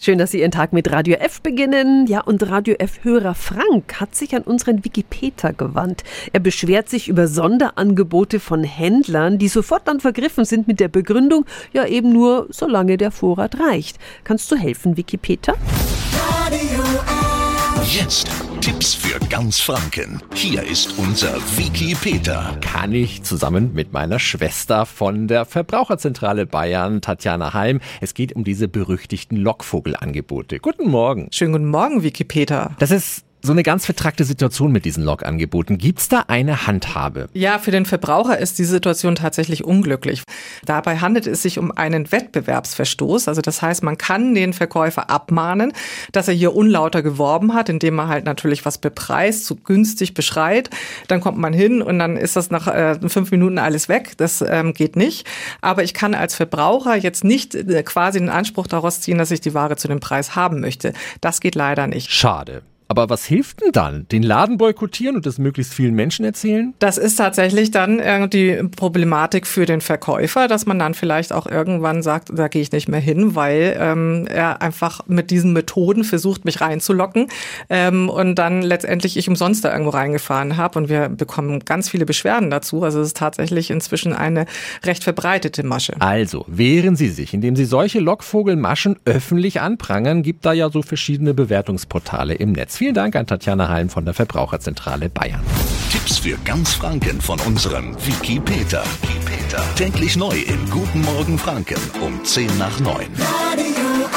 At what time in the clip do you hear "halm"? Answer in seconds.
93.68-93.88